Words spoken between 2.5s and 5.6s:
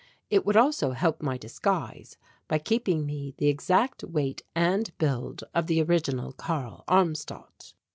keeping me the exact weight and build